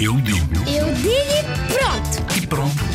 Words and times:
Eu 0.00 0.14
digo 0.20 0.54
Eu 0.66 0.92
digo 0.94 1.16
e 1.16 1.72
pronto. 1.72 2.36
e 2.36 2.46
pronto. 2.46 2.86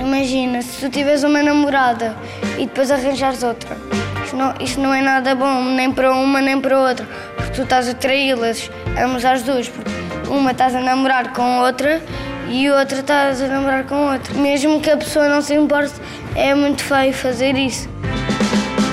Imagina, 0.00 0.62
se 0.62 0.80
tu 0.80 0.90
tiveres 0.90 1.22
uma 1.22 1.42
namorada 1.42 2.16
e 2.58 2.66
depois 2.66 2.90
arranjares 2.90 3.42
outra. 3.42 3.76
Isso 4.24 4.36
não, 4.36 4.54
isso 4.60 4.80
não 4.80 4.94
é 4.94 5.02
nada 5.02 5.34
bom, 5.34 5.62
nem 5.64 5.90
para 5.90 6.12
uma 6.12 6.40
nem 6.40 6.60
para 6.60 6.78
outra. 6.78 7.06
Porque 7.36 7.52
tu 7.52 7.62
estás 7.62 7.88
a 7.88 7.94
traí-las, 7.94 8.70
ambas 9.02 9.24
as 9.24 9.42
duas. 9.42 9.68
Porque 9.68 9.90
uma 10.28 10.52
estás 10.52 10.74
a 10.74 10.80
namorar 10.80 11.32
com 11.32 11.58
outra 11.60 12.00
e 12.48 12.70
outra 12.70 13.00
estás 13.00 13.40
a 13.40 13.48
namorar 13.48 13.84
com 13.86 14.12
outra. 14.12 14.34
Mesmo 14.34 14.80
que 14.80 14.90
a 14.90 14.96
pessoa 14.96 15.28
não 15.28 15.40
se 15.40 15.54
importe, 15.54 15.94
é 16.34 16.54
muito 16.54 16.82
feio 16.82 17.12
fazer 17.12 17.56
isso. 17.56 17.88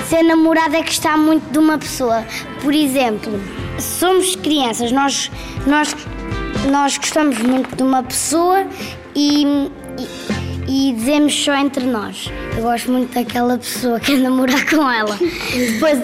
Ser 0.08 0.22
namorado 0.22 0.76
é 0.76 0.82
gostar 0.82 1.16
muito 1.16 1.50
de 1.50 1.58
uma 1.58 1.78
pessoa. 1.78 2.24
Por 2.62 2.74
exemplo, 2.74 3.40
somos 3.78 4.36
crianças, 4.36 4.92
nós, 4.92 5.30
nós, 5.66 5.94
nós 6.70 6.98
gostamos 6.98 7.38
muito 7.38 7.74
de 7.76 7.82
uma 7.82 8.02
pessoa 8.02 8.66
e, 9.14 9.44
e, 10.66 10.90
e 10.90 10.92
dizemos 10.92 11.34
só 11.44 11.54
entre 11.54 11.84
nós. 11.84 12.30
Eu 12.56 12.62
gosto 12.62 12.90
muito 12.90 13.14
daquela 13.14 13.56
pessoa, 13.56 14.00
quero 14.00 14.22
namorar 14.22 14.68
com 14.68 14.90
ela. 14.90 15.16
Depois, 15.16 15.98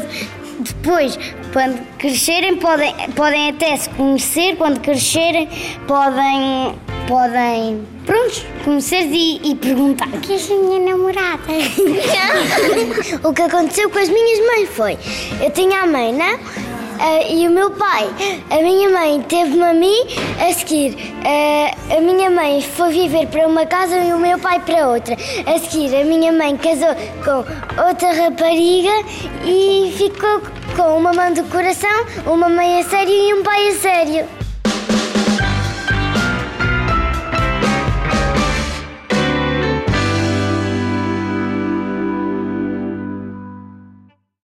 depois 0.60 1.18
quando 1.56 1.80
crescerem, 1.96 2.56
podem, 2.56 2.95
podem 3.15 3.48
até 3.48 3.74
se 3.76 3.88
conhecer, 3.88 4.56
quando 4.56 4.78
crescerem, 4.80 5.48
podem. 5.88 6.74
Podem. 7.06 7.87
Prontos, 8.05 8.45
conhecer 8.65 9.06
e, 9.10 9.41
e 9.51 9.55
perguntar. 9.55 10.09
Que 10.23 10.34
és 10.34 10.51
a 10.51 10.55
minha 10.55 10.92
namorada? 10.92 11.42
o 13.24 13.32
que 13.32 13.42
aconteceu 13.42 13.91
com 13.91 13.98
as 13.98 14.09
minhas 14.09 14.46
mães 14.46 14.69
foi: 14.70 14.98
eu 15.42 15.51
tinha 15.51 15.82
a 15.82 15.87
mãe, 15.87 16.13
né? 16.13 16.38
Ah, 16.98 17.21
e 17.29 17.46
o 17.46 17.51
meu 17.51 17.71
pai, 17.73 18.09
a 18.51 18.63
minha 18.63 18.88
mãe 18.88 19.21
teve-me 19.29 19.63
a 19.63 19.74
mim, 19.74 19.98
a 20.40 20.52
seguir, 20.54 20.96
ah, 21.24 21.95
a 21.95 22.01
minha 22.01 22.30
mãe 22.30 22.63
foi 22.63 22.90
viver 22.90 23.26
para 23.26 23.46
uma 23.46 23.66
casa 23.66 23.98
e 23.98 24.13
o 24.15 24.18
meu 24.18 24.38
pai 24.38 24.60
para 24.60 24.88
outra. 24.88 25.15
A 25.46 25.59
seguir, 25.59 25.95
a 25.95 26.04
minha 26.04 26.32
mãe 26.32 26.57
casou 26.57 26.95
com 27.23 27.87
outra 27.87 28.13
rapariga 28.13 28.93
e 29.45 29.93
ficou 29.96 30.41
com 30.74 30.96
uma 30.96 31.13
mãe 31.13 31.35
do 31.35 31.45
coração, 31.45 32.07
uma 32.26 32.48
mãe 32.48 32.80
a 32.80 32.85
sério 32.85 33.13
e 33.13 33.35
um 33.35 33.43
pai 33.43 33.68
a 33.68 33.74
sério. 33.74 34.45